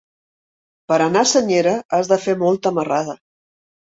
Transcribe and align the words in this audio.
Per 0.91 0.97
anar 1.07 1.21
a 1.25 1.29
Senyera 1.33 1.75
has 1.97 2.09
de 2.13 2.19
fer 2.25 2.35
molta 2.45 2.75
marrada. 2.81 3.17